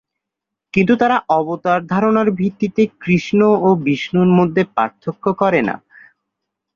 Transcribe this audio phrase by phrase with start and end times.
[0.73, 5.75] কিন্তু তারা অবতার ধারণার ভিত্তিতে কৃষ্ণ এবং বিষ্ণুর মধ্যে পার্থক্য করে না।